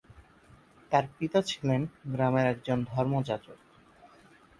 তার 0.91 1.05
পিতা 1.15 1.39
ছিলেন 1.41 1.81
গ্রামের 2.05 2.45
একজন 2.47 2.77
ধর্ম 2.85 3.13
যাজক। 3.21 3.59